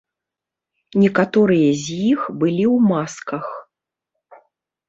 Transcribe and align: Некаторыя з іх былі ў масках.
Некаторыя 1.01 1.67
з 1.83 1.97
іх 2.13 2.21
былі 2.41 2.65
ў 2.75 2.77
масках. 2.95 3.45